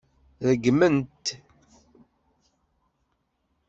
Regmen-t. 0.47 1.25